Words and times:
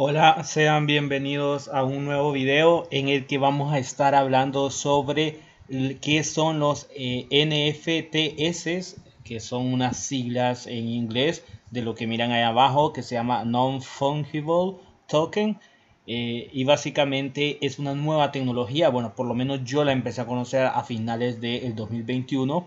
Hola, 0.00 0.44
sean 0.44 0.86
bienvenidos 0.86 1.66
a 1.66 1.82
un 1.82 2.04
nuevo 2.04 2.30
video 2.30 2.86
en 2.92 3.08
el 3.08 3.26
que 3.26 3.36
vamos 3.36 3.72
a 3.72 3.80
estar 3.80 4.14
hablando 4.14 4.70
sobre 4.70 5.40
qué 6.00 6.22
son 6.22 6.60
los 6.60 6.86
eh, 6.94 7.26
NFTs, 7.32 8.94
que 9.24 9.40
son 9.40 9.72
unas 9.72 9.96
siglas 9.96 10.68
en 10.68 10.86
inglés 10.86 11.44
de 11.72 11.82
lo 11.82 11.96
que 11.96 12.06
miran 12.06 12.30
ahí 12.30 12.42
abajo, 12.42 12.92
que 12.92 13.02
se 13.02 13.16
llama 13.16 13.44
Non-Fungible 13.44 14.76
Token. 15.08 15.58
Eh, 16.06 16.48
y 16.52 16.62
básicamente 16.62 17.58
es 17.60 17.80
una 17.80 17.96
nueva 17.96 18.30
tecnología, 18.30 18.90
bueno, 18.90 19.16
por 19.16 19.26
lo 19.26 19.34
menos 19.34 19.64
yo 19.64 19.82
la 19.82 19.90
empecé 19.90 20.20
a 20.20 20.26
conocer 20.26 20.64
a 20.64 20.84
finales 20.84 21.40
del 21.40 21.74
2021. 21.74 22.64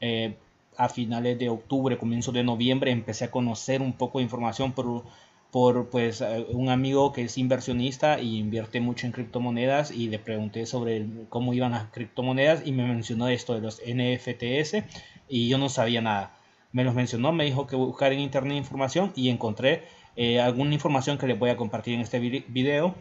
Eh, 0.00 0.36
a 0.76 0.88
finales 0.88 1.36
de 1.40 1.48
octubre, 1.48 1.98
comienzo 1.98 2.30
de 2.30 2.44
noviembre, 2.44 2.92
empecé 2.92 3.24
a 3.24 3.32
conocer 3.32 3.82
un 3.82 3.94
poco 3.94 4.18
de 4.18 4.24
información 4.24 4.70
por, 4.70 5.02
por 5.50 5.88
pues, 5.88 6.20
eh, 6.20 6.46
un 6.50 6.68
amigo 6.68 7.12
que 7.12 7.22
es 7.22 7.38
inversionista 7.38 8.20
y 8.20 8.38
invierte 8.38 8.80
mucho 8.80 9.06
en 9.06 9.12
criptomonedas 9.12 9.90
y 9.90 10.08
le 10.08 10.18
pregunté 10.18 10.66
sobre 10.66 11.06
cómo 11.28 11.54
iban 11.54 11.72
las 11.72 11.90
criptomonedas 11.90 12.66
y 12.66 12.72
me 12.72 12.86
mencionó 12.86 13.28
esto 13.28 13.54
de 13.54 13.60
los 13.60 13.80
NFTs 13.86 14.84
y 15.28 15.48
yo 15.48 15.58
no 15.58 15.68
sabía 15.68 16.00
nada. 16.00 16.34
Me 16.72 16.84
los 16.84 16.94
mencionó, 16.94 17.32
me 17.32 17.44
dijo 17.44 17.66
que 17.66 17.76
buscar 17.76 18.12
en 18.12 18.20
internet 18.20 18.56
información 18.56 19.12
y 19.16 19.30
encontré 19.30 19.84
eh, 20.20 20.40
alguna 20.40 20.74
información 20.74 21.16
que 21.16 21.28
les 21.28 21.38
voy 21.38 21.50
a 21.50 21.56
compartir 21.56 21.94
en 21.94 22.00
este 22.00 22.18
video 22.18 22.96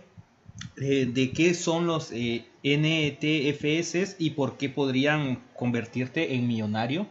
eh, 0.79 1.07
de 1.11 1.31
qué 1.31 1.55
son 1.55 1.87
los 1.87 2.11
eh, 2.11 2.45
NTFS 2.63 4.17
y 4.19 4.31
por 4.31 4.57
qué 4.57 4.69
podrían 4.69 5.41
convertirte 5.55 6.35
en 6.35 6.47
millonario. 6.47 7.07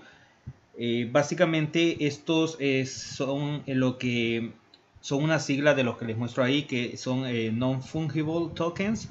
básicamente 1.11 2.06
estos 2.06 2.56
son 2.87 3.64
lo 3.66 3.98
que 3.98 4.53
son 5.00 5.23
una 5.23 5.38
sigla 5.38 5.74
de 5.74 5.84
los 5.84 5.96
que 5.96 6.05
les 6.05 6.16
muestro 6.16 6.42
ahí 6.42 6.62
que 6.62 6.96
son 6.96 7.24
non-fungible 7.59 8.55
tokens 8.55 9.08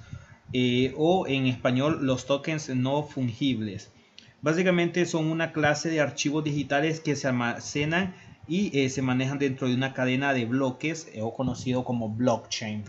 o 0.98 1.28
en 1.28 1.48
español 1.48 2.00
los 2.02 2.26
tokens 2.26 2.70
no 2.70 3.04
fungibles. 3.04 3.92
Básicamente 4.42 5.08
son 5.08 5.26
una 5.26 5.52
clase 5.52 5.90
de 5.90 6.02
archivos 6.02 6.44
digitales 6.44 7.00
que 7.00 7.16
se 7.16 7.28
almacenan 7.28 8.14
y 8.48 8.78
eh, 8.78 8.90
se 8.90 9.02
manejan 9.02 9.40
dentro 9.40 9.68
de 9.68 9.74
una 9.74 9.94
cadena 9.94 10.34
de 10.34 10.46
bloques 10.46 11.10
eh, 11.14 11.22
o 11.22 11.34
conocido 11.34 11.84
como 11.84 12.10
blockchain. 12.10 12.84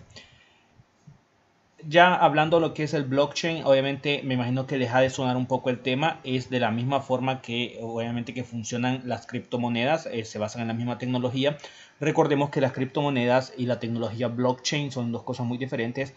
Ya 1.89 2.17
hablando 2.17 2.56
de 2.56 2.62
lo 2.62 2.75
que 2.75 2.83
es 2.83 2.95
el 2.95 3.05
blockchain, 3.05 3.65
obviamente 3.65 4.20
me 4.25 4.34
imagino 4.34 4.67
que 4.67 4.77
deja 4.77 5.01
de 5.01 5.09
sonar 5.09 5.37
un 5.37 5.47
poco 5.47 5.70
el 5.70 5.81
tema, 5.81 6.20
es 6.25 6.51
de 6.51 6.59
la 6.59 6.73
misma 6.73 7.01
forma 7.01 7.41
que 7.41 7.78
obviamente 7.81 8.34
que 8.34 8.43
funcionan 8.43 9.03
las 9.05 9.27
criptomonedas, 9.27 10.06
eh, 10.06 10.25
se 10.25 10.39
basan 10.41 10.62
en 10.62 10.69
la 10.69 10.75
misma 10.75 10.98
tecnología. 10.98 11.59
Recordemos 12.01 12.51
que 12.51 12.61
las 12.61 12.73
criptomonedas 12.73 13.53
y 13.56 13.67
la 13.67 13.78
tecnología 13.78 14.27
blockchain 14.27 14.91
son 14.91 15.12
dos 15.12 15.23
cosas 15.23 15.47
muy 15.47 15.59
diferentes. 15.59 16.15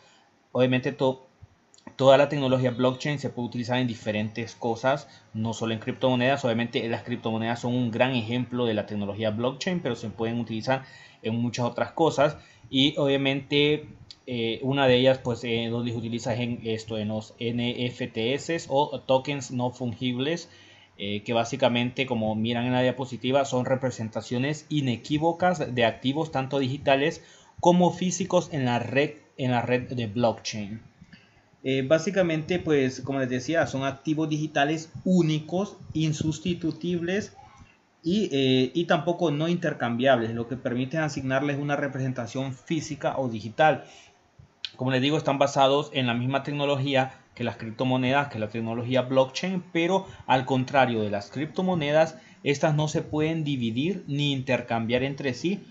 Obviamente 0.52 0.92
todo 0.92 1.28
Toda 1.96 2.18
la 2.18 2.30
tecnología 2.30 2.72
blockchain 2.72 3.20
se 3.20 3.30
puede 3.30 3.50
utilizar 3.50 3.78
en 3.78 3.88
diferentes 3.88 4.56
cosas, 4.56 5.08
no 5.34 5.54
solo 5.54 5.74
en 5.74 5.80
criptomonedas. 5.80 6.46
Obviamente 6.46 6.88
las 6.88 7.04
criptomonedas 7.04 7.60
son 7.60 7.76
un 7.76 7.92
gran 7.92 8.12
ejemplo 8.14 8.66
de 8.66 8.74
la 8.74 8.86
tecnología 8.86 9.32
blockchain, 9.32 9.82
pero 9.82 9.96
se 9.96 10.10
pueden 10.10 10.40
utilizar 10.40 10.84
en 11.24 11.36
muchas 11.36 11.66
otras 11.66 11.92
cosas. 11.92 12.38
Y 12.70 12.96
obviamente 12.98 13.88
eh, 14.32 14.60
una 14.62 14.86
de 14.88 14.96
ellas, 14.96 15.18
pues, 15.18 15.44
eh, 15.44 15.72
se 15.72 15.98
utiliza 15.98 16.36
en 16.36 16.60
esto, 16.64 17.00
en 17.00 17.08
los 17.08 17.34
NFTs 17.40 18.68
o 18.70 19.02
tokens 19.02 19.50
no 19.50 19.72
fungibles, 19.72 20.50
eh, 21.02 21.24
que 21.24 21.32
básicamente, 21.32 22.06
como 22.06 22.36
miran 22.36 22.66
en 22.66 22.74
la 22.74 22.82
diapositiva, 22.82 23.46
son 23.46 23.64
representaciones 23.64 24.66
inequívocas 24.68 25.74
de 25.74 25.86
activos 25.86 26.30
tanto 26.30 26.60
digitales 26.60 27.24
como 27.62 27.92
físicos 27.92 28.50
en 28.52 28.66
la 28.66 28.80
red, 28.80 29.12
en 29.38 29.52
la 29.52 29.62
red 29.62 29.88
de 29.88 30.08
blockchain. 30.08 30.82
Eh, 31.64 31.84
básicamente, 31.88 32.60
pues 32.60 33.00
como 33.00 33.20
les 33.20 33.30
decía, 33.30 33.66
son 33.66 33.86
activos 33.86 34.28
digitales 34.28 34.92
únicos, 35.06 35.78
insustituibles 35.94 37.34
y, 38.04 38.30
eh, 38.34 38.72
y, 38.74 38.84
tampoco 38.86 39.32
no 39.32 39.48
intercambiables, 39.48 40.36
lo 40.36 40.50
que 40.50 40.58
permite 40.58 40.98
asignarles 40.98 41.58
una 41.58 41.78
representación 41.78 42.54
física 42.54 43.18
o 43.18 43.30
digital. 43.30 43.86
Como 44.80 44.92
les 44.92 45.02
digo, 45.02 45.18
están 45.18 45.40
basados 45.40 45.92
en 45.94 46.08
la 46.08 46.14
misma 46.14 46.44
tecnología 46.44 47.12
que 47.36 47.44
las 47.44 47.58
criptomonedas, 47.58 48.30
que 48.30 48.40
la 48.40 48.48
tecnología 48.48 49.02
blockchain, 49.02 49.62
pero 49.74 50.06
al 50.26 50.46
contrario 50.46 51.02
de 51.02 51.10
las 51.10 51.32
criptomonedas, 51.32 52.18
estas 52.46 52.76
no 52.76 52.88
se 52.88 53.02
pueden 53.02 53.44
dividir 53.44 54.06
ni 54.08 54.32
intercambiar 54.32 55.04
entre 55.04 55.34
sí, 55.34 55.66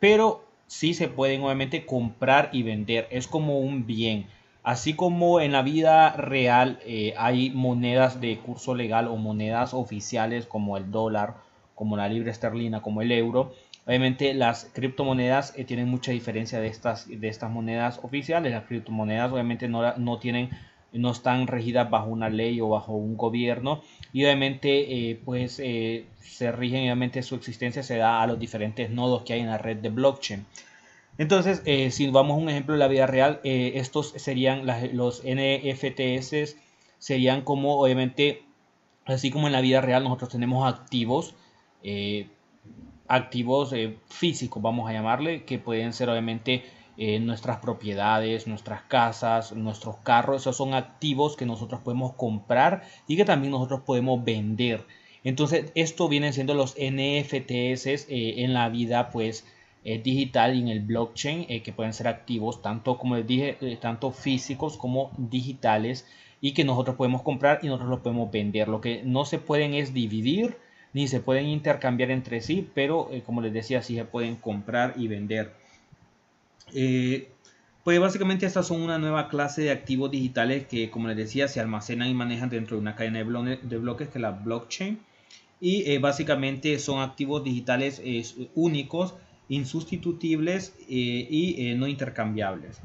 pero 0.00 0.46
sí 0.66 0.94
se 0.94 1.08
pueden 1.08 1.42
obviamente 1.42 1.84
comprar 1.84 2.48
y 2.54 2.62
vender. 2.62 3.06
Es 3.10 3.26
como 3.26 3.58
un 3.58 3.86
bien. 3.86 4.28
Así 4.62 4.94
como 4.94 5.42
en 5.42 5.52
la 5.52 5.60
vida 5.60 6.16
real 6.16 6.80
eh, 6.86 7.12
hay 7.18 7.50
monedas 7.50 8.22
de 8.22 8.38
curso 8.38 8.74
legal 8.74 9.08
o 9.08 9.16
monedas 9.16 9.74
oficiales 9.74 10.46
como 10.46 10.78
el 10.78 10.90
dólar, 10.90 11.34
como 11.74 11.98
la 11.98 12.08
libra 12.08 12.30
esterlina, 12.30 12.80
como 12.80 13.02
el 13.02 13.12
euro, 13.12 13.52
obviamente 13.86 14.34
las 14.34 14.70
criptomonedas 14.72 15.52
eh, 15.56 15.64
tienen 15.64 15.88
mucha 15.88 16.12
diferencia 16.12 16.60
de 16.60 16.68
estas, 16.68 17.08
de 17.08 17.28
estas 17.28 17.50
monedas 17.50 18.00
oficiales. 18.02 18.52
Las 18.52 18.64
criptomonedas 18.64 19.32
obviamente 19.32 19.68
no, 19.68 19.96
no, 19.96 20.18
tienen, 20.18 20.50
no 20.92 21.10
están 21.10 21.46
regidas 21.46 21.90
bajo 21.90 22.08
una 22.08 22.30
ley 22.30 22.60
o 22.60 22.68
bajo 22.68 22.92
un 22.92 23.16
gobierno 23.16 23.82
y 24.12 24.24
obviamente 24.24 25.10
eh, 25.10 25.20
pues 25.24 25.60
se 26.34 26.52
rigen, 26.52 26.82
obviamente 26.82 27.22
su 27.22 27.34
existencia 27.36 27.82
se 27.82 27.96
da 27.96 28.22
a 28.22 28.26
los 28.26 28.38
diferentes 28.38 28.90
nodos 28.90 29.22
que 29.22 29.34
hay 29.34 29.40
en 29.40 29.46
la 29.46 29.58
red 29.58 29.76
de 29.76 29.90
blockchain. 29.90 30.44
Entonces, 31.16 31.62
eh, 31.64 31.90
si 31.90 32.08
vamos 32.08 32.34
a 32.34 32.40
un 32.40 32.48
ejemplo 32.48 32.74
de 32.74 32.80
la 32.80 32.88
vida 32.88 33.06
real, 33.06 33.40
eh, 33.44 33.72
estos 33.76 34.12
serían 34.16 34.66
los 34.96 35.22
NFTs, 35.24 36.56
serían 36.98 37.42
como, 37.42 37.80
obviamente, 37.80 38.42
así 39.04 39.30
como 39.30 39.46
en 39.46 39.52
la 39.52 39.60
vida 39.60 39.80
real 39.80 40.02
nosotros 40.02 40.30
tenemos 40.30 40.66
activos, 40.66 41.34
eh, 43.04 43.08
activos 43.08 43.74
físicos, 44.08 44.62
vamos 44.62 44.88
a 44.88 44.92
llamarle, 44.92 45.44
que 45.44 45.58
pueden 45.58 45.92
ser 45.92 46.08
obviamente 46.08 46.64
nuestras 46.96 47.58
propiedades, 47.58 48.46
nuestras 48.46 48.82
casas, 48.82 49.50
nuestros 49.52 49.96
carros, 49.96 50.42
esos 50.42 50.56
son 50.56 50.74
activos 50.74 51.36
que 51.36 51.44
nosotros 51.44 51.80
podemos 51.80 52.12
comprar 52.12 52.84
y 53.08 53.16
que 53.16 53.24
también 53.24 53.50
nosotros 53.50 53.80
podemos 53.80 54.24
vender. 54.24 54.86
Entonces, 55.24 55.72
esto 55.74 56.08
vienen 56.08 56.32
siendo 56.32 56.54
los 56.54 56.76
NFTs 56.78 58.06
en 58.08 58.54
la 58.54 58.68
vida, 58.68 59.10
pues, 59.10 59.44
eh, 59.86 60.00
digital 60.02 60.56
y 60.56 60.60
en 60.60 60.68
el 60.68 60.80
blockchain 60.80 61.44
eh, 61.50 61.62
que 61.62 61.74
pueden 61.74 61.92
ser 61.92 62.08
activos 62.08 62.62
tanto 62.62 62.96
como 62.96 63.16
les 63.16 63.26
dije 63.26 63.58
eh, 63.60 63.76
tanto 63.78 64.12
físicos 64.12 64.78
como 64.78 65.10
digitales 65.18 66.06
y 66.40 66.52
que 66.54 66.64
nosotros 66.64 66.96
podemos 66.96 67.20
comprar 67.20 67.58
y 67.62 67.66
nosotros 67.66 67.90
los 67.90 68.00
podemos 68.00 68.30
vender 68.30 68.68
lo 68.68 68.80
que 68.80 69.02
no 69.04 69.26
se 69.26 69.38
pueden 69.38 69.74
es 69.74 69.92
dividir 69.92 70.56
ni 70.94 71.06
se 71.06 71.20
pueden 71.20 71.46
intercambiar 71.46 72.10
entre 72.10 72.40
sí 72.40 72.68
pero 72.74 73.10
como 73.26 73.42
les 73.42 73.52
decía 73.52 73.82
sí 73.82 73.94
se 73.96 74.04
pueden 74.06 74.36
comprar 74.36 74.94
y 74.96 75.08
vender 75.08 75.52
pues 77.84 78.00
básicamente 78.00 78.46
estas 78.46 78.66
son 78.66 78.80
una 78.80 78.98
nueva 78.98 79.28
clase 79.28 79.60
de 79.60 79.70
activos 79.70 80.10
digitales 80.10 80.66
que 80.66 80.90
como 80.90 81.08
les 81.08 81.18
decía 81.18 81.48
se 81.48 81.60
almacenan 81.60 82.08
y 82.08 82.14
manejan 82.14 82.48
dentro 82.48 82.76
de 82.76 82.80
una 82.80 82.94
cadena 82.94 83.18
de, 83.18 83.78
bloques 83.78 84.08
que 84.08 84.18
es 84.18 84.22
la 84.22 84.30
blockchain 84.30 84.98
y 85.60 85.98
básicamente 85.98 86.78
son 86.78 87.00
activos 87.00 87.44
digitales 87.44 88.00
únicos 88.54 89.14
insustituibles 89.48 90.74
eh, 90.88 91.26
y 91.30 91.68
eh, 91.68 91.74
no 91.74 91.86
intercambiables. 91.86 92.80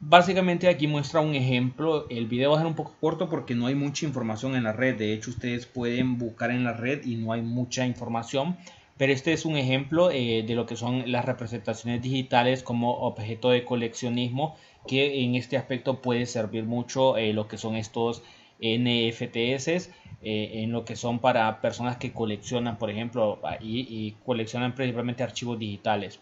Básicamente 0.00 0.68
aquí 0.68 0.86
muestra 0.86 1.20
un 1.20 1.34
ejemplo, 1.34 2.06
el 2.08 2.26
video 2.26 2.50
va 2.50 2.56
a 2.56 2.60
ser 2.60 2.68
un 2.68 2.76
poco 2.76 2.94
corto 3.00 3.28
porque 3.28 3.56
no 3.56 3.66
hay 3.66 3.74
mucha 3.74 4.06
información 4.06 4.54
en 4.54 4.62
la 4.62 4.72
red, 4.72 4.96
de 4.96 5.12
hecho 5.12 5.30
ustedes 5.30 5.66
pueden 5.66 6.18
buscar 6.18 6.52
en 6.52 6.62
la 6.62 6.72
red 6.72 7.04
y 7.04 7.16
no 7.16 7.32
hay 7.32 7.42
mucha 7.42 7.84
información, 7.84 8.56
pero 8.96 9.12
este 9.12 9.32
es 9.32 9.44
un 9.44 9.56
ejemplo 9.56 10.12
eh, 10.12 10.44
de 10.46 10.54
lo 10.54 10.66
que 10.66 10.76
son 10.76 11.10
las 11.10 11.24
representaciones 11.24 12.00
digitales 12.00 12.62
como 12.62 12.92
objeto 12.92 13.50
de 13.50 13.64
coleccionismo 13.64 14.56
que 14.86 15.24
en 15.24 15.34
este 15.34 15.56
aspecto 15.56 16.00
puede 16.00 16.26
servir 16.26 16.64
mucho 16.64 17.16
lo 17.18 17.48
que 17.48 17.58
son 17.58 17.74
estos 17.74 18.22
NFTs 18.60 19.90
eh, 20.20 20.62
en 20.62 20.72
lo 20.72 20.84
que 20.84 20.96
son 20.96 21.20
para 21.20 21.60
personas 21.60 21.96
que 21.96 22.12
coleccionan, 22.12 22.76
por 22.76 22.90
ejemplo, 22.90 23.40
y, 23.60 24.16
coleccionan 24.24 24.74
principalmente 24.74 25.22
archivos 25.22 25.58
digitales. 25.58 26.20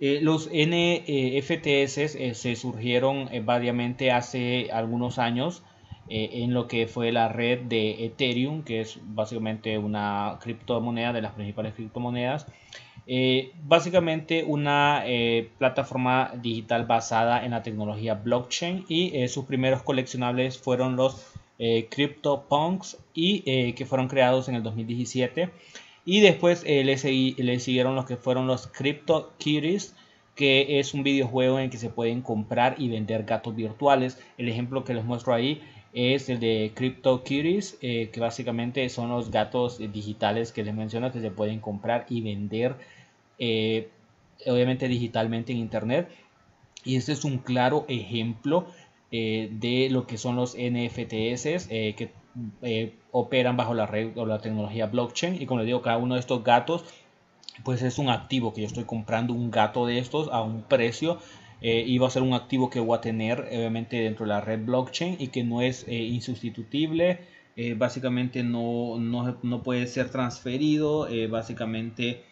Eh, 0.00 0.20
los 0.22 0.48
NFTs 0.48 1.98
eh, 1.98 2.34
se 2.34 2.56
surgieron 2.56 3.28
variamente 3.44 4.12
hace 4.12 4.70
algunos 4.72 5.18
años 5.18 5.62
en 6.10 6.54
lo 6.54 6.68
que 6.68 6.86
fue 6.86 7.12
la 7.12 7.28
red 7.28 7.64
de 7.64 8.06
Ethereum, 8.06 8.62
que 8.62 8.80
es 8.80 8.98
básicamente 9.02 9.76
una 9.76 10.38
criptomoneda 10.40 11.12
de 11.12 11.20
las 11.20 11.32
principales 11.32 11.74
criptomonedas. 11.74 12.46
básicamente 13.62 14.42
una 14.42 15.04
plataforma 15.58 16.32
digital 16.40 16.86
basada 16.86 17.44
en 17.44 17.50
la 17.50 17.62
tecnología 17.62 18.14
blockchain 18.14 18.86
y 18.88 19.28
sus 19.28 19.44
primeros 19.44 19.82
coleccionables 19.82 20.56
fueron 20.56 20.96
los 20.96 21.38
eh, 21.60 21.88
CryptoPunks 21.90 22.98
y 23.14 23.42
eh, 23.44 23.74
que 23.74 23.84
fueron 23.84 24.06
creados 24.06 24.48
en 24.48 24.54
el 24.54 24.62
2017 24.62 25.50
Y 26.10 26.20
después 26.20 26.62
eh, 26.64 26.84
le, 26.84 27.58
siguieron 27.60 27.94
los 27.94 28.06
que 28.06 28.16
fueron 28.16 28.46
los 28.46 28.66
Crypto 28.66 29.34
Kitties, 29.36 29.94
que 30.34 30.80
es 30.80 30.94
un 30.94 31.02
videojuego 31.02 31.58
en 31.58 31.64
el 31.64 31.70
que 31.70 31.76
se 31.76 31.90
pueden 31.90 32.22
comprar 32.22 32.76
y 32.78 32.88
vender 32.88 33.24
gatos 33.24 33.54
virtuales. 33.54 34.18
El 34.38 34.48
ejemplo 34.48 34.84
que 34.84 34.94
les 34.94 35.04
muestro 35.04 35.34
ahí 35.34 35.60
es 35.92 36.30
el 36.30 36.40
de 36.40 36.72
Crypto 36.74 37.22
Kitties, 37.24 37.76
eh, 37.82 38.08
que 38.10 38.20
básicamente 38.20 38.88
son 38.88 39.10
los 39.10 39.30
gatos 39.30 39.80
digitales 39.92 40.50
que 40.50 40.64
les 40.64 40.74
menciono 40.74 41.12
que 41.12 41.20
se 41.20 41.30
pueden 41.30 41.60
comprar 41.60 42.06
y 42.08 42.22
vender, 42.22 42.76
eh, 43.38 43.90
obviamente 44.46 44.88
digitalmente 44.88 45.52
en 45.52 45.58
internet. 45.58 46.08
Y 46.84 46.96
este 46.96 47.12
es 47.12 47.22
un 47.24 47.36
claro 47.36 47.84
ejemplo 47.86 48.66
de 49.10 49.88
lo 49.90 50.06
que 50.06 50.16
son 50.16 50.36
los 50.36 50.54
NFTs 50.54 51.68
que 51.68 52.12
eh, 52.62 52.94
operan 53.12 53.56
bajo 53.56 53.74
la 53.74 53.86
red 53.86 54.16
o 54.16 54.26
la 54.26 54.38
tecnología 54.40 54.86
blockchain. 54.86 55.40
Y 55.40 55.46
como 55.46 55.60
les 55.60 55.66
digo 55.66 55.82
cada 55.82 55.98
uno 55.98 56.14
de 56.14 56.20
estos 56.20 56.44
gatos 56.44 56.84
pues 57.64 57.82
es 57.82 57.98
un 57.98 58.08
activo 58.08 58.52
que 58.52 58.60
yo 58.60 58.66
estoy 58.68 58.84
comprando 58.84 59.34
un 59.34 59.50
gato 59.50 59.84
de 59.86 59.98
estos 59.98 60.28
a 60.28 60.42
un 60.42 60.62
precio. 60.62 61.18
Eh, 61.60 61.82
y 61.84 61.98
va 61.98 62.06
a 62.06 62.10
ser 62.10 62.22
un 62.22 62.34
activo 62.34 62.70
que 62.70 62.78
voy 62.78 62.96
a 62.96 63.00
tener 63.00 63.40
obviamente 63.40 63.96
dentro 63.96 64.24
de 64.24 64.28
la 64.28 64.40
red 64.40 64.64
blockchain 64.64 65.16
y 65.18 65.28
que 65.28 65.42
no 65.42 65.60
es 65.60 65.84
eh, 65.88 65.94
insustituible 65.94 67.18
básicamente 67.76 68.44
no, 68.44 68.96
no, 69.00 69.62
puede 69.64 69.88
ser 69.88 70.10
transferido. 70.10 71.08
Básicamente 71.28 72.22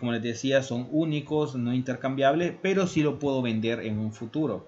como 0.00 0.10
les 0.10 0.20
decía 0.20 0.64
son 0.64 0.88
únicos 0.90 1.54
no 1.54 1.72
intercambiables 1.72 2.54
pero 2.60 2.88
sí 2.88 3.04
lo 3.04 3.20
puedo 3.20 3.40
vender 3.40 3.78
en 3.78 4.00
un 4.00 4.12
futuro 4.12 4.66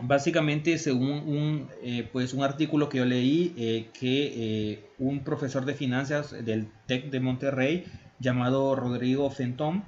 básicamente 0.00 0.78
según 0.78 1.10
un, 1.10 1.68
eh, 1.82 2.08
pues 2.12 2.32
un 2.32 2.42
artículo 2.42 2.88
que 2.88 2.98
yo 2.98 3.04
leí 3.04 3.52
eh, 3.56 3.88
que 3.92 4.32
eh, 4.34 4.84
un 4.98 5.20
profesor 5.20 5.64
de 5.64 5.74
finanzas 5.74 6.32
del 6.44 6.66
TEC 6.86 7.10
de 7.10 7.20
Monterrey 7.20 7.84
llamado 8.18 8.74
Rodrigo 8.74 9.28
Fentón 9.30 9.84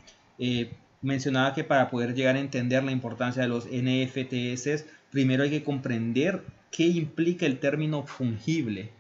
mencionaba 1.01 1.55
que 1.55 1.65
para 1.65 1.91
poder 1.91 2.15
llegar 2.15 2.37
a 2.37 2.41
entender 2.41 2.83
la 2.83 2.91
importancia 2.91 3.43
de 3.43 3.49
los 3.49 3.67
NFTs 3.67 4.85
primero 5.11 5.45
hay 5.45 5.51
que 5.51 5.63
comprender 5.63 6.43
qué 6.71 6.87
implica 6.87 7.47
el 7.47 7.59
término 7.59 8.03
fungible. 8.03 8.91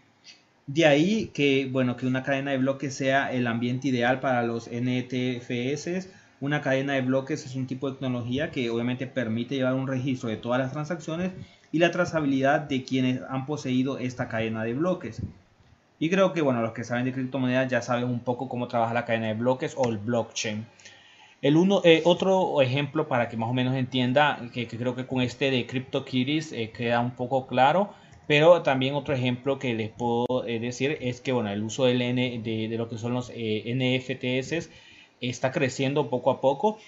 De 0.67 0.87
ahí 0.87 1.31
que 1.35 1.69
bueno 1.71 1.97
que 1.97 2.07
una 2.07 2.23
cadena 2.23 2.53
de 2.53 2.59
bloques 2.59 2.95
sea 2.95 3.33
el 3.33 3.47
ambiente 3.47 3.89
ideal 3.89 4.21
para 4.21 4.43
los 4.45 4.71
NTFS 4.71 6.09
una 6.45 6.61
cadena 6.61 6.93
de 6.93 7.01
bloques 7.01 7.47
es 7.47 7.57
un 7.57 7.67
tipo 7.67 7.89
de 7.89 7.97
tecnología 7.97 8.51
que 8.51 8.69
obviamente 8.69 9.07
permite 9.07 9.55
llevar 9.55 9.73
un 9.73 9.89
registro 9.89 10.29
de 10.29 10.37
todas 10.37 10.61
las 10.61 10.73
transacciones 10.73 11.33
y 11.73 11.79
la 11.79 11.91
trazabilidad 11.91 12.61
de 12.61 12.85
quienes 12.85 13.23
han 13.31 13.47
poseído 13.47 13.99
esta 13.99 14.29
cadena 14.29 14.63
de 14.63 14.75
bloques. 14.75 15.23
Y 15.99 16.11
creo 16.11 16.35
que 16.35 16.43
bueno, 16.43 16.61
los 16.61 16.73
que 16.73 16.85
saben 16.85 17.07
de 17.07 17.15
criptomonedas 17.15 17.71
ya 17.71 17.81
saben 17.81 18.05
un 18.05 18.21
poco 18.21 18.51
cómo 18.51 18.69
trabaja 18.69 18.93
la 18.93 19.07
cadena 19.07 19.29
de 19.29 19.35
bloques 19.35 19.75
o 19.79 19.89
el 19.89 19.97
blockchain. 19.97 20.67
El 21.41 21.57
uno, 21.57 21.81
eh, 21.83 22.03
otro 22.05 22.61
ejemplo 22.61 23.09
para 23.09 23.31
que 23.31 23.39
más 23.39 23.49
o 23.49 23.55
menos 23.55 23.75
entienda, 23.75 24.39
que, 24.53 24.67
creo 24.69 24.95
que 24.95 25.07
con 25.07 25.23
este 25.23 25.51
de 25.51 25.67
CryptoKitties 25.67 26.53
eh, 26.53 26.73
queda 26.77 27.01
un 27.01 27.13
poco 27.13 27.47
claro, 27.47 27.95
pero 28.27 28.61
también 28.61 28.95
otro 28.95 29.15
ejemplo 29.15 29.59
que 29.59 29.73
les 29.73 29.89
puedo 29.89 30.47
eh, 30.47 30.59
decir 30.59 30.99
es 31.01 31.23
que 31.23 31.33
bueno, 31.33 31.51
el 31.51 31.63
uso 31.63 31.87
del 31.87 32.03
N, 32.03 32.41
de, 32.45 32.69
de, 32.69 32.77
lo 32.77 32.91
que 32.91 32.99
son 32.99 33.15
los 33.15 33.31
NFTs 33.31 34.71
está 35.29 35.53
creciendo 35.53 36.09
poco 36.11 36.31
a 36.31 36.41
poco 36.41 36.79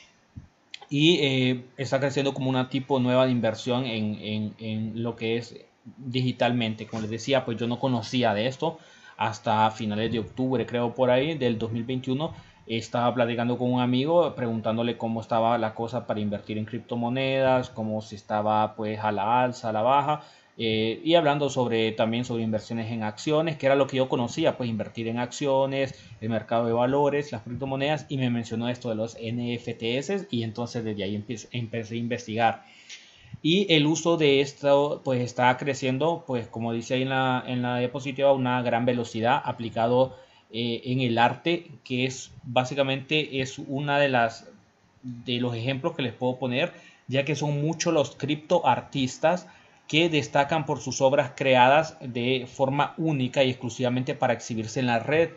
y 0.88 1.18
eh, 1.20 1.64
está 1.76 1.98
creciendo 2.00 2.34
como 2.34 2.48
una 2.48 2.68
tipo 2.68 3.00
nueva 3.00 3.26
de 3.26 3.32
inversión 3.32 3.84
en, 3.86 5.02
lo 5.02 5.16
que 5.16 5.36
es 5.36 5.56
digitalmente. 5.96 6.86
Como 6.86 7.02
les 7.02 7.10
decía, 7.10 7.44
pues 7.44 7.58
yo 7.58 7.66
no 7.66 7.78
conocía 7.78 8.34
de 8.34 8.46
esto 8.46 8.78
hasta 9.16 9.70
finales 9.70 10.12
de 10.12 10.18
octubre, 10.18 10.66
creo 10.66 10.94
por 10.94 11.10
ahí, 11.10 11.36
del 11.36 11.58
2021. 11.58 12.32
Estaba 12.66 13.14
platicando 13.14 13.58
con 13.58 13.72
un 13.72 13.80
amigo 13.80 14.34
preguntándole 14.34 14.96
cómo 14.96 15.20
estaba 15.20 15.56
la 15.58 15.74
cosa 15.74 16.06
para 16.06 16.20
invertir 16.20 16.58
en 16.58 16.64
criptomonedas, 16.64 17.70
cómo 17.70 18.02
se 18.02 18.16
estaba 18.16 18.74
pues 18.74 18.98
a 18.98 19.12
la 19.12 19.42
alza, 19.42 19.68
a 19.68 19.72
la 19.72 19.82
baja. 19.82 20.22
Eh, 20.58 21.02
y 21.04 21.14
hablando 21.16 21.50
sobre 21.50 21.92
también 21.92 22.24
sobre 22.24 22.42
inversiones 22.42 22.90
en 22.90 23.02
acciones, 23.02 23.58
que 23.58 23.66
era 23.66 23.74
lo 23.74 23.86
que 23.86 23.98
yo 23.98 24.08
conocía, 24.08 24.56
pues 24.56 24.70
invertir 24.70 25.06
en 25.08 25.18
acciones, 25.18 25.94
el 26.20 26.30
mercado 26.30 26.66
de 26.66 26.72
valores, 26.72 27.30
las 27.30 27.42
criptomonedas, 27.42 28.06
y 28.08 28.16
me 28.16 28.30
mencionó 28.30 28.68
esto 28.68 28.88
de 28.88 28.94
los 28.94 29.16
NFTs, 29.16 30.28
y 30.30 30.44
entonces 30.44 30.82
desde 30.82 31.04
ahí 31.04 31.14
empecé, 31.14 31.94
a 31.94 31.98
investigar. 31.98 32.64
Y 33.42 33.72
el 33.72 33.86
uso 33.86 34.16
de 34.16 34.40
esto 34.40 35.02
pues 35.04 35.20
está 35.20 35.54
creciendo, 35.58 36.24
pues 36.26 36.48
como 36.48 36.72
dice 36.72 36.94
ahí 36.94 37.02
en 37.02 37.10
la, 37.10 37.44
en 37.46 37.60
la 37.60 37.78
diapositiva, 37.78 38.32
una 38.32 38.62
gran 38.62 38.86
velocidad 38.86 39.42
aplicado 39.44 40.16
eh, 40.50 40.80
en 40.84 41.00
el 41.00 41.18
arte, 41.18 41.66
que 41.84 42.06
es 42.06 42.32
básicamente 42.44 43.40
es 43.40 43.58
una 43.58 43.98
de 43.98 44.08
las 44.08 44.48
de 45.02 45.38
los 45.38 45.54
ejemplos 45.54 45.94
que 45.94 46.02
les 46.02 46.14
puedo 46.14 46.36
poner, 46.36 46.72
ya 47.08 47.24
que 47.24 47.36
son 47.36 47.60
muchos 47.60 47.92
los 47.92 48.16
criptoartistas 48.16 49.46
que 49.88 50.08
destacan 50.08 50.66
por 50.66 50.80
sus 50.80 51.00
obras 51.00 51.32
creadas 51.36 51.96
de 52.00 52.46
forma 52.52 52.94
única 52.98 53.44
y 53.44 53.50
exclusivamente 53.50 54.14
para 54.14 54.32
exhibirse 54.32 54.80
en 54.80 54.86
la 54.86 54.98
red. 54.98 55.30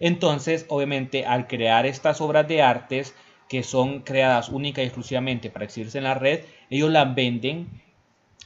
Entonces, 0.00 0.66
obviamente, 0.68 1.24
al 1.24 1.46
crear 1.46 1.86
estas 1.86 2.20
obras 2.20 2.46
de 2.46 2.62
artes 2.62 3.14
que 3.48 3.62
son 3.62 4.00
creadas 4.00 4.48
única 4.48 4.82
y 4.82 4.86
exclusivamente 4.86 5.50
para 5.50 5.64
exhibirse 5.64 5.98
en 5.98 6.04
la 6.04 6.14
red, 6.14 6.40
ellos 6.70 6.90
las 6.90 7.14
venden 7.14 7.68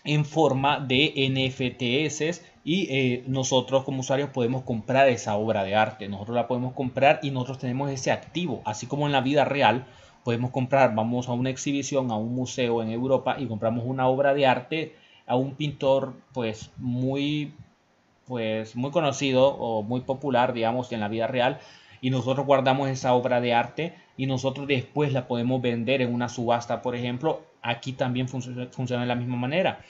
en 0.05 0.25
forma 0.25 0.81
de 0.81 1.13
NFTs 1.31 2.43
y 2.65 2.87
eh, 2.91 3.25
nosotros 3.27 3.85
como 3.85 4.01
usuarios 4.01 4.31
podemos 4.31 4.63
comprar 4.63 5.09
esa 5.09 5.37
obra 5.37 5.65
de 5.65 5.75
arte. 5.75 6.09
Nosotros 6.09 6.37
la 6.37 6.47
podemos 6.47 6.75
comprar 6.75 7.21
y 7.23 7.31
nosotros 7.31 7.59
tenemos 7.59 7.91
ese 7.91 8.13
activo, 8.13 8.63
así 8.65 8.87
como 8.87 9.07
en 9.07 9.13
la 9.13 9.21
vida 9.21 9.45
real 9.45 9.87
podemos 10.25 10.51
comprar, 10.51 10.95
vamos 10.95 11.29
a 11.29 11.33
una 11.33 11.51
exhibición, 11.51 12.11
a 12.11 12.17
un 12.17 12.35
museo 12.35 12.83
en 12.83 12.91
Europa 12.91 13.37
y 13.39 13.47
compramos 13.47 13.85
una 13.87 14.09
obra 14.09 14.35
de 14.35 14.47
arte 14.47 14.95
a 15.29 15.37
un 15.37 15.55
pintor 15.55 16.15
pues 16.33 16.71
muy 16.77 17.53
pues 18.27 18.77
muy 18.77 18.91
conocido 18.91 19.47
o 19.47 19.83
muy 19.83 20.01
popular 20.01 20.53
digamos 20.53 20.93
en 20.93 21.01
la 21.01 21.09
vida 21.09 21.27
real 21.27 21.61
y 22.01 22.11
nosotros 22.11 22.47
guardamos 22.47 22.89
esa 22.89 23.15
obra 23.15 23.41
de 23.41 23.55
arte 23.55 23.95
y 24.17 24.27
nosotros 24.27 24.67
después 24.67 25.13
la 25.13 25.27
podemos 25.27 25.61
vender 25.61 26.03
en 26.03 26.13
una 26.13 26.29
subasta 26.29 26.83
por 26.83 26.95
ejemplo. 26.95 27.43
Aquí 27.61 27.93
también 27.93 28.29
funciona, 28.29 29.01
de 29.01 29.07
la 29.07 29.17
misma 29.17 29.37
manera. 29.37 29.81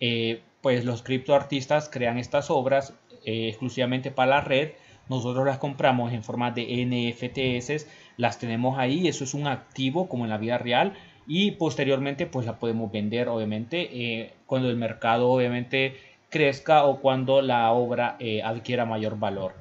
Eh, 0.00 0.40
pues 0.60 0.84
los 0.84 1.02
criptoartistas 1.02 1.88
crean 1.88 2.16
estas 2.16 2.48
obras 2.50 2.94
eh, 3.24 3.48
exclusivamente 3.48 4.10
para 4.10 4.30
la 4.30 4.40
red. 4.40 4.72
Nosotros 5.08 5.44
las 5.44 5.58
compramos 5.58 6.12
en 6.12 6.22
forma 6.22 6.52
de 6.52 6.86
NFTs 6.86 7.86
las 8.18 8.38
tenemos 8.38 8.78
ahí 8.78 9.08
eso 9.08 9.24
es 9.24 9.32
un 9.32 9.46
activo 9.46 10.08
como 10.08 10.24
en 10.24 10.30
la 10.30 10.38
vida 10.38 10.58
real 10.58 10.92
y 11.28 11.52
posteriormente 11.52 12.26
pues 12.26 12.46
la 12.46 12.58
podemos 12.58 12.90
vender 12.90 13.28
obviamente 13.28 13.90
eh, 13.92 14.32
cuando 14.46 14.70
el 14.70 14.76
mercado 14.76 15.28
obviamente 15.28 15.94
crezca 16.30 16.84
o 16.84 17.00
cuando 17.00 17.42
la 17.42 17.70
obra 17.70 18.16
eh, 18.18 18.42
adquiera 18.42 18.86
mayor 18.86 19.18
valor. 19.18 19.52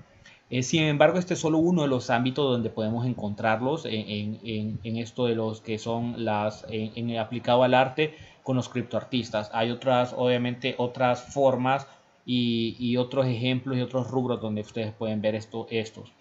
Eh, 0.49 0.63
sin 0.63 0.83
embargo, 0.83 1.19
este 1.19 1.33
es 1.33 1.41
solo 1.41 1.57
uno 1.57 1.81
de 1.81 1.89
los 1.89 2.09
ámbitos 2.09 2.49
donde 2.49 2.69
podemos 2.69 3.05
encontrarlos 3.05 3.85
en, 3.85 4.79
esto 4.83 5.25
de 5.25 5.35
los 5.35 5.59
que 5.59 5.77
son 5.77 6.23
las 6.23 6.65
en, 6.69 7.17
aplicado 7.17 7.63
al 7.63 7.73
arte 7.73 8.15
con 8.43 8.55
los 8.55 8.69
criptoartistas. 8.69 9.51
Hay 9.53 9.71
otras, 9.71 10.13
obviamente, 10.17 10.75
otras 10.77 11.21
formas 11.33 11.85
y, 12.25 12.95
otros 12.95 13.25
ejemplos 13.25 13.77
y 13.77 13.81
otros 13.81 14.09
rubros 14.09 14.41
donde 14.41 14.61
ustedes 14.61 14.93
pueden 14.93 15.21
ver 15.21 15.35
esto, 15.35 15.67
estos. 15.69 16.13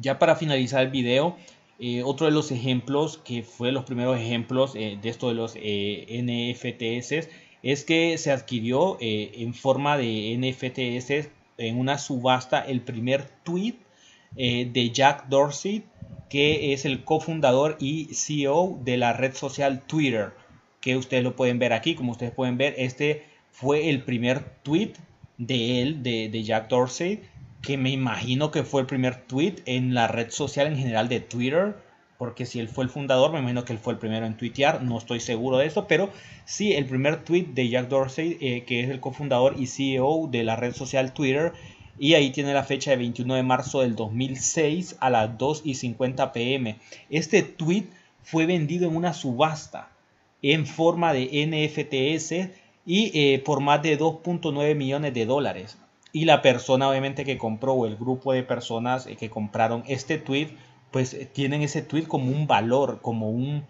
Ya 0.00 0.18
para 0.18 0.36
finalizar 0.36 0.82
el 0.82 0.90
video, 0.90 1.36
eh, 1.78 2.02
otro 2.04 2.26
de 2.26 2.32
los 2.32 2.52
ejemplos, 2.52 3.18
que 3.18 3.42
fue 3.42 3.72
los 3.72 3.84
primeros 3.84 4.18
ejemplos 4.18 4.74
eh, 4.76 4.98
de 5.00 5.08
esto 5.08 5.28
de 5.28 5.34
los 5.34 5.54
eh, 5.56 6.06
NFTs, 6.22 7.28
es 7.62 7.84
que 7.84 8.16
se 8.18 8.30
adquirió 8.30 8.98
en 9.00 9.54
forma 9.54 9.96
de 9.96 10.36
NFTs 10.38 11.30
en 11.56 11.78
una 11.78 11.96
subasta 11.96 12.60
el 12.60 12.82
primer 12.82 13.24
tweet 13.42 13.76
de 14.36 14.90
Jack 14.92 15.28
Dorsey, 15.28 15.82
que 16.28 16.74
es 16.74 16.84
el 16.84 17.04
cofundador 17.04 17.78
y 17.80 18.12
CEO 18.12 18.78
de 18.84 18.98
la 18.98 19.14
red 19.14 19.34
social 19.34 19.80
Twitter, 19.86 20.32
que 20.82 20.98
ustedes 20.98 21.24
lo 21.24 21.36
pueden 21.36 21.58
ver 21.58 21.72
aquí, 21.72 21.94
como 21.94 22.12
ustedes 22.12 22.32
pueden 22.32 22.58
ver, 22.58 22.74
este 22.76 23.24
fue 23.50 23.88
el 23.88 24.02
primer 24.02 24.44
tweet 24.62 24.92
de 25.38 25.80
él, 25.80 26.02
de, 26.02 26.28
de 26.28 26.42
Jack 26.42 26.68
Dorsey, 26.68 27.22
que 27.64 27.76
me 27.76 27.90
imagino 27.90 28.50
que 28.50 28.62
fue 28.62 28.82
el 28.82 28.86
primer 28.86 29.16
tweet 29.26 29.56
en 29.66 29.94
la 29.94 30.06
red 30.08 30.30
social 30.30 30.66
en 30.66 30.76
general 30.76 31.08
de 31.08 31.20
Twitter, 31.20 31.76
porque 32.18 32.46
si 32.46 32.60
él 32.60 32.68
fue 32.68 32.84
el 32.84 32.90
fundador, 32.90 33.32
me 33.32 33.38
imagino 33.38 33.64
que 33.64 33.72
él 33.72 33.78
fue 33.78 33.94
el 33.94 33.98
primero 33.98 34.26
en 34.26 34.36
tuitear, 34.36 34.82
no 34.82 34.98
estoy 34.98 35.20
seguro 35.20 35.58
de 35.58 35.66
eso, 35.66 35.86
pero 35.86 36.10
sí, 36.44 36.72
el 36.74 36.86
primer 36.86 37.24
tweet 37.24 37.46
de 37.54 37.68
Jack 37.68 37.88
Dorsey, 37.88 38.38
eh, 38.40 38.64
que 38.64 38.80
es 38.80 38.90
el 38.90 39.00
cofundador 39.00 39.56
y 39.58 39.66
CEO 39.66 40.28
de 40.30 40.44
la 40.44 40.56
red 40.56 40.74
social 40.74 41.12
Twitter, 41.12 41.52
y 41.98 42.14
ahí 42.14 42.30
tiene 42.30 42.52
la 42.52 42.64
fecha 42.64 42.90
de 42.90 42.96
21 42.96 43.34
de 43.34 43.42
marzo 43.42 43.80
del 43.80 43.94
2006 43.94 44.96
a 45.00 45.10
las 45.10 45.38
2 45.38 45.62
y 45.64 45.74
50 45.74 46.32
pm. 46.32 46.76
Este 47.08 47.42
tweet 47.42 47.84
fue 48.22 48.46
vendido 48.46 48.88
en 48.88 48.96
una 48.96 49.14
subasta 49.14 49.90
en 50.42 50.66
forma 50.66 51.12
de 51.12 51.46
NFTs 51.46 52.50
y 52.84 53.10
eh, 53.14 53.38
por 53.38 53.60
más 53.60 53.82
de 53.82 53.98
2.9 53.98 54.74
millones 54.74 55.14
de 55.14 55.24
dólares. 55.24 55.78
Y 56.14 56.26
la 56.26 56.42
persona 56.42 56.88
obviamente 56.88 57.24
que 57.24 57.36
compró 57.36 57.74
o 57.74 57.86
el 57.86 57.96
grupo 57.96 58.32
de 58.32 58.44
personas 58.44 59.06
que 59.18 59.28
compraron 59.28 59.82
este 59.88 60.16
tweet 60.16 60.56
pues 60.92 61.18
tienen 61.32 61.62
ese 61.62 61.82
tweet 61.82 62.04
como 62.04 62.30
un 62.30 62.46
valor, 62.46 63.00
como 63.02 63.28
un, 63.28 63.64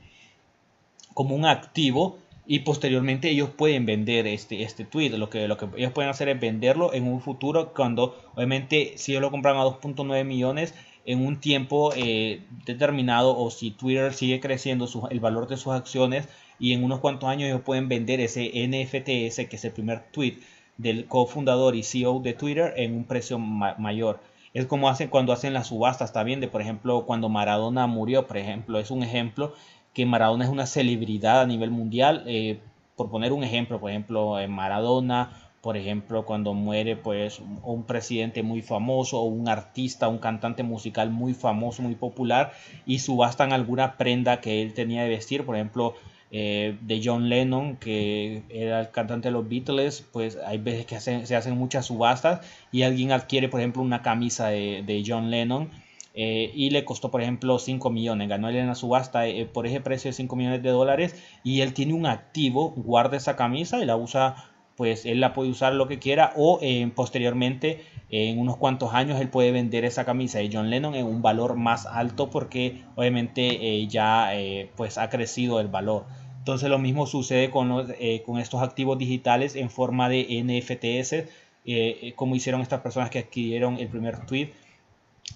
como 1.14 1.34
un 1.34 1.46
activo 1.46 2.18
y 2.46 2.58
posteriormente 2.58 3.30
ellos 3.30 3.48
pueden 3.48 3.86
vender 3.86 4.26
este, 4.26 4.62
este 4.62 4.84
tweet. 4.84 5.08
Lo 5.16 5.30
que, 5.30 5.48
lo 5.48 5.56
que 5.56 5.66
ellos 5.78 5.92
pueden 5.92 6.10
hacer 6.10 6.28
es 6.28 6.38
venderlo 6.38 6.92
en 6.92 7.08
un 7.08 7.22
futuro 7.22 7.72
cuando 7.72 8.14
obviamente 8.34 8.92
si 8.96 9.12
ellos 9.12 9.22
lo 9.22 9.30
compran 9.30 9.56
a 9.56 9.64
2.9 9.64 10.24
millones 10.24 10.74
en 11.06 11.26
un 11.26 11.40
tiempo 11.40 11.94
eh, 11.96 12.42
determinado 12.66 13.38
o 13.38 13.50
si 13.50 13.70
Twitter 13.70 14.12
sigue 14.12 14.40
creciendo 14.40 14.86
el 15.10 15.20
valor 15.20 15.48
de 15.48 15.56
sus 15.56 15.72
acciones 15.72 16.28
y 16.58 16.74
en 16.74 16.84
unos 16.84 17.00
cuantos 17.00 17.30
años 17.30 17.48
ellos 17.48 17.62
pueden 17.62 17.88
vender 17.88 18.20
ese 18.20 18.50
NFTS 18.68 19.48
que 19.48 19.56
es 19.56 19.64
el 19.64 19.72
primer 19.72 20.04
tweet 20.10 20.36
del 20.76 21.06
cofundador 21.06 21.76
y 21.76 21.82
CEO 21.82 22.20
de 22.20 22.34
Twitter 22.34 22.74
en 22.76 22.94
un 22.94 23.04
precio 23.04 23.38
mayor. 23.38 24.20
Es 24.52 24.66
como 24.66 24.88
hacen 24.88 25.08
cuando 25.08 25.32
hacen 25.32 25.52
las 25.52 25.68
subastas 25.68 26.12
también, 26.12 26.40
de 26.40 26.48
por 26.48 26.60
ejemplo, 26.60 27.04
cuando 27.06 27.28
Maradona 27.28 27.86
murió, 27.86 28.26
por 28.26 28.36
ejemplo, 28.36 28.78
es 28.78 28.90
un 28.90 29.02
ejemplo 29.02 29.52
que 29.92 30.06
Maradona 30.06 30.44
es 30.44 30.50
una 30.50 30.66
celebridad 30.66 31.40
a 31.40 31.46
nivel 31.46 31.70
mundial. 31.70 32.22
Eh, 32.26 32.60
por 32.96 33.10
poner 33.10 33.32
un 33.32 33.42
ejemplo, 33.42 33.80
por 33.80 33.90
ejemplo, 33.90 34.38
en 34.38 34.52
Maradona, 34.52 35.30
por 35.60 35.76
ejemplo, 35.76 36.24
cuando 36.26 36.52
muere 36.52 36.94
pues 36.94 37.40
un 37.62 37.84
presidente 37.84 38.42
muy 38.42 38.60
famoso 38.60 39.20
o 39.20 39.24
un 39.24 39.48
artista, 39.48 40.08
un 40.08 40.18
cantante 40.18 40.62
musical 40.62 41.10
muy 41.10 41.32
famoso, 41.34 41.82
muy 41.82 41.94
popular 41.94 42.52
y 42.86 42.98
subastan 42.98 43.52
alguna 43.52 43.96
prenda 43.96 44.40
que 44.40 44.62
él 44.62 44.74
tenía 44.74 45.02
de 45.04 45.08
vestir, 45.08 45.44
por 45.44 45.56
ejemplo, 45.56 45.94
eh, 46.36 46.76
de 46.80 47.00
John 47.00 47.28
Lennon, 47.28 47.76
que 47.76 48.42
era 48.48 48.80
el 48.80 48.90
cantante 48.90 49.28
de 49.28 49.32
los 49.32 49.48
Beatles, 49.48 50.04
pues 50.12 50.36
hay 50.44 50.58
veces 50.58 50.84
que 50.84 50.98
se 50.98 51.36
hacen 51.36 51.56
muchas 51.56 51.86
subastas 51.86 52.44
y 52.72 52.82
alguien 52.82 53.12
adquiere, 53.12 53.48
por 53.48 53.60
ejemplo, 53.60 53.82
una 53.82 54.02
camisa 54.02 54.48
de, 54.48 55.04
John 55.06 55.30
Lennon 55.30 55.70
eh, 56.12 56.50
y 56.52 56.70
le 56.70 56.84
costó, 56.84 57.12
por 57.12 57.22
ejemplo, 57.22 57.60
5 57.60 57.88
millones. 57.88 58.28
Ganó 58.28 58.48
él 58.48 58.56
en 58.56 58.66
la 58.66 58.74
subasta 58.74 59.28
eh, 59.28 59.46
por 59.46 59.68
ese 59.68 59.80
precio 59.80 60.08
de 60.08 60.14
5 60.14 60.34
millones 60.34 60.60
de 60.64 60.70
dólares 60.70 61.14
y 61.44 61.60
él 61.60 61.72
tiene 61.72 61.94
un 61.94 62.04
activo, 62.04 62.72
guarda 62.76 63.16
esa 63.16 63.36
camisa 63.36 63.80
y 63.80 63.86
la 63.86 63.94
usa, 63.94 64.34
pues 64.74 65.06
él 65.06 65.20
la 65.20 65.34
puede 65.34 65.50
usar 65.50 65.74
lo 65.74 65.86
que 65.86 66.00
quiera 66.00 66.32
o 66.34 66.58
posteriormente 66.96 67.84
en 68.10 68.40
unos 68.40 68.56
cuantos 68.56 68.92
años 68.92 69.20
él 69.20 69.28
puede 69.28 69.52
vender 69.52 69.84
esa 69.84 70.04
camisa 70.04 70.40
de 70.40 70.50
John 70.52 70.68
Lennon 70.68 70.96
en 70.96 71.06
un 71.06 71.22
valor 71.22 71.54
más 71.54 71.86
alto 71.86 72.28
porque 72.28 72.82
obviamente 72.96 73.86
ya 73.86 74.32
pues 74.74 74.98
ha 74.98 75.08
crecido 75.10 75.60
el 75.60 75.68
valor. 75.68 76.06
Entonces 76.44 76.68
lo 76.68 76.78
mismo 76.78 77.06
sucede 77.06 77.48
con, 77.48 77.86
eh, 77.98 78.22
con 78.26 78.38
estos 78.38 78.60
activos 78.60 78.98
digitales 78.98 79.56
en 79.56 79.70
forma 79.70 80.10
de 80.10 80.26
NFTs, 80.28 81.14
eh, 81.14 81.26
eh, 81.64 82.12
como 82.16 82.36
hicieron 82.36 82.60
estas 82.60 82.82
personas 82.82 83.08
que 83.08 83.20
adquirieron 83.20 83.78
el 83.78 83.88
primer 83.88 84.26
tweet 84.26 84.50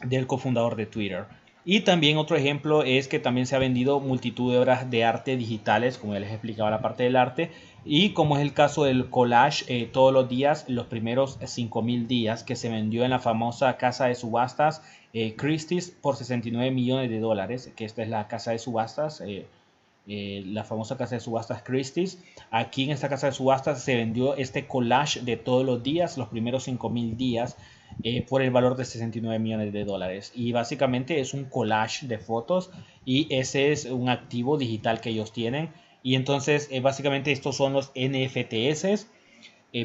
del 0.05 0.27
cofundador 0.27 0.77
de 0.77 0.85
Twitter. 0.85 1.25
Y 1.65 1.81
también 1.81 2.19
otro 2.19 2.37
ejemplo 2.37 2.83
es 2.83 3.09
que 3.09 3.19
también 3.21 3.47
se 3.47 3.57
ha 3.57 3.59
vendido 3.59 4.01
multitud 4.01 4.53
de 4.53 4.59
obras 4.59 4.91
de 4.91 5.07
arte 5.07 5.39
digitales, 5.39 5.97
como 5.97 6.13
ya 6.13 6.21
les 6.21 6.31
explicaba 6.31 6.69
la 6.69 6.83
parte 6.83 7.05
del 7.05 7.17
arte, 7.17 7.53
y 7.87 8.11
como 8.11 8.37
es 8.37 8.43
el 8.43 8.53
caso 8.53 8.85
del 8.85 9.09
collage 9.09 9.87
todos 9.87 10.13
los 10.13 10.29
días, 10.29 10.67
los 10.69 10.89
primeros 10.89 11.41
5.000 11.41 12.07
días, 12.07 12.45
que 12.45 12.55
se 12.55 12.69
vendió 12.69 13.05
en 13.05 13.11
la 13.11 13.19
famosa 13.19 13.79
casa 13.79 14.09
de 14.09 14.15
subastas 14.15 14.83
Christie's 15.39 15.91
por 15.91 16.17
69 16.17 16.71
millones 16.71 17.09
de 17.09 17.19
dólares, 17.19 17.73
que 17.75 17.87
esta 17.87 18.03
es 18.03 18.11
la 18.11 18.29
casa 18.29 18.51
de 18.51 18.59
subastas 18.59 19.23
eh, 19.23 19.47
la 20.09 20.65
famosa 20.65 20.97
casa 20.97 21.17
de 21.17 21.21
subastas 21.21 21.63
Christie's. 21.63 22.19
Aquí 22.51 22.85
en 22.85 22.91
esta 22.91 23.09
casa 23.09 23.27
de 23.27 23.33
subastas 23.33 23.83
se 23.83 23.95
vendió 23.95 24.37
este 24.37 24.67
collage 24.67 25.21
de 25.21 25.37
todos 25.37 25.67
los 25.67 25.83
días, 25.83 26.17
los 26.17 26.29
primeros 26.29 26.67
5.000 26.67 27.17
días, 27.17 27.57
eh, 28.03 28.25
por 28.27 28.43
el 28.43 28.51
valor 28.51 28.77
de 28.77 28.85
69 28.85 29.39
millones 29.39 29.73
de 29.73 29.85
dólares. 29.85 30.33
Y 30.35 30.53
básicamente 30.53 31.21
es 31.21 31.35
un 31.35 31.45
collage 31.45 32.07
de 32.07 32.19
fotos 32.19 32.71
y 33.05 33.27
ese 33.35 33.73
es 33.73 33.87
un 33.87 34.09
activo 34.09 34.57
digital 34.57 35.01
que 35.01 35.11
ellos 35.11 35.33
tienen. 35.33 35.71
Y 36.03 36.15
entonces 36.15 36.69
eh, 36.71 36.81
básicamente 36.81 37.33
estos 37.33 37.57
son 37.57 37.73
los 37.73 37.93
NFTs. 37.95 39.09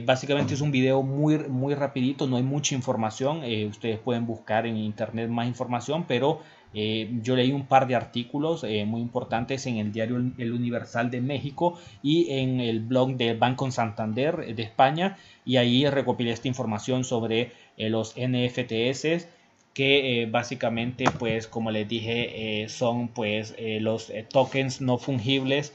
Básicamente 0.06 0.54
es 0.54 0.62
un 0.62 0.72
video 0.72 1.04
muy, 1.04 1.38
muy 1.38 1.76
rapidito, 1.76 2.26
no 2.28 2.38
hay 2.38 2.44
mucha 2.44 2.76
información. 2.76 3.42
ustedes 3.68 4.00
pueden 4.00 4.26
buscar 4.26 4.66
en 4.66 4.78
internet 4.78 5.30
más 5.30 5.48
información, 5.48 6.06
pero 6.08 6.40
eh, 6.74 7.10
yo 7.22 7.36
leí 7.36 7.52
un 7.52 7.68
par 7.68 7.88
de 7.88 7.96
artículos 7.96 8.64
eh, 8.64 8.86
muy 8.86 9.02
importantes 9.02 9.68
en 9.68 9.78
el 9.78 9.92
diario 9.92 10.18
El 10.38 10.54
Universal 10.54 11.12
de 11.12 11.22
México 11.22 11.78
y 12.02 12.32
en 12.32 12.60
el 12.60 12.80
blog 12.80 13.16
del 13.16 13.38
Banco 13.38 13.70
Santander 13.70 14.56
de 14.56 14.64
España 14.64 15.18
y 15.46 15.58
ahí 15.58 15.88
recopilé 15.88 16.32
esta 16.32 16.48
información 16.48 17.04
sobre 17.04 17.52
eh, 17.78 17.90
los 17.90 18.16
NFTs 18.18 19.28
que 19.74 20.28
básicamente 20.32 21.06
pues 21.18 21.48
como 21.48 21.72
les 21.72 21.88
dije 21.88 22.68
son 22.70 23.08
pues 23.08 23.56
los 23.80 24.12
tokens 24.32 24.82
no 24.82 25.00
fungibles 25.00 25.74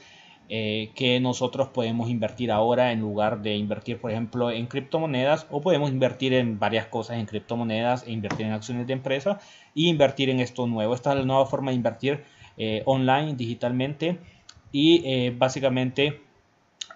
eh, 0.51 0.91
que 0.95 1.19
nosotros 1.19 1.67
podemos 1.67 2.09
invertir 2.09 2.51
ahora 2.51 2.91
en 2.91 3.01
lugar 3.01 3.43
de 3.43 3.55
invertir, 3.55 3.99
por 3.99 4.09
ejemplo, 4.09 4.49
en 4.49 4.65
criptomonedas 4.65 5.45
o 5.51 5.61
podemos 5.61 5.91
invertir 5.91 6.33
en 6.33 6.57
varias 6.57 6.87
cosas 6.87 7.17
en 7.17 7.27
criptomonedas 7.27 8.07
e 8.07 8.11
invertir 8.11 8.47
en 8.47 8.53
acciones 8.53 8.87
de 8.87 8.93
empresa 8.93 9.39
e 9.75 9.81
invertir 9.81 10.31
en 10.31 10.39
esto 10.39 10.65
nuevo. 10.65 10.95
Esta 10.95 11.11
es 11.11 11.19
la 11.19 11.25
nueva 11.25 11.45
forma 11.45 11.69
de 11.69 11.75
invertir 11.75 12.23
eh, 12.57 12.81
online, 12.85 13.35
digitalmente 13.35 14.17
y 14.71 15.03
eh, 15.05 15.35
básicamente 15.37 16.21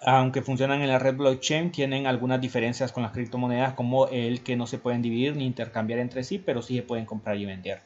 aunque 0.06 0.42
funcionan 0.42 0.82
en 0.82 0.90
la 0.90 1.00
red 1.00 1.16
blockchain, 1.16 1.72
tienen 1.72 2.08
algunas 2.08 2.42
diferencias 2.42 2.92
con 2.92 3.04
las 3.04 3.14
criptomonedas 3.14 3.74
como 3.74 4.08
el 4.08 4.44
que 4.44 4.56
no 4.56 4.68
se 4.68 4.78
pueden 4.78 5.02
dividir 5.02 5.36
ni 5.36 5.46
intercambiar 5.46 6.00
entre 6.00 6.24
sí, 6.24 6.40
pero 6.40 6.62
sí 6.62 6.76
se 6.76 6.82
pueden 6.82 7.06
comprar 7.06 7.38
y 7.38 7.46
vender. 7.46 7.82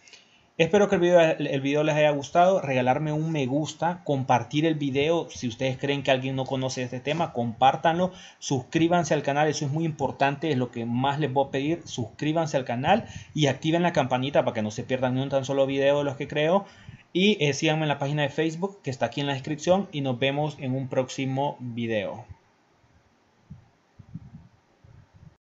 Espero 0.58 0.90
que 0.90 0.96
el 0.96 1.62
video, 1.62 1.84
les 1.84 1.96
haya 1.96 2.10
gustado. 2.10 2.60
Regalarme 2.62 3.14
un 3.14 3.32
me 3.32 3.46
gusta, 3.46 4.02
compartir 4.04 4.66
el 4.66 4.74
video. 4.74 5.30
Si 5.30 5.48
ustedes 5.48 5.78
creen 5.78 6.02
que 6.02 6.10
alguien 6.10 6.36
no 6.36 6.46
conoce 6.46 6.82
este 6.82 7.00
tema, 7.00 7.32
compártanlo. 7.32 8.12
Suscríbanse 8.40 9.14
al 9.14 9.22
canal, 9.22 9.48
eso 9.48 9.66
es 9.66 9.72
muy 9.72 9.86
importante, 9.86 10.50
es 10.50 10.58
lo 10.58 10.72
que 10.72 10.84
más 10.84 11.20
les 11.20 11.32
voy 11.32 11.46
a 11.48 11.52
pedir. 11.52 11.82
Suscríbanse 11.86 12.58
al 12.58 12.66
canal 12.66 13.06
y 13.36 13.46
activen 13.46 13.84
la 13.84 13.94
campanita 13.94 14.44
para 14.44 14.56
que 14.56 14.64
no 14.64 14.72
se 14.72 14.84
pierdan 14.84 15.14
ni 15.14 15.22
un 15.22 15.30
tan 15.30 15.46
solo 15.46 15.68
video 15.68 16.00
de 16.00 16.06
los 16.06 16.18
que 16.18 16.28
creo. 16.28 16.66
Y 17.14 17.38
eh, 17.40 17.54
síganme 17.54 17.84
en 17.84 17.90
la 17.90 18.00
página 18.00 18.24
de 18.24 18.30
Facebook 18.30 18.82
que 18.82 18.90
está 18.90 19.06
aquí 19.06 19.22
en 19.22 19.28
la 19.28 19.34
descripción 19.34 19.88
y 19.92 20.02
nos 20.02 20.18
vemos 20.18 20.58
en 20.60 20.74
un 20.74 20.88
próximo 20.88 21.58
video. 21.60 22.26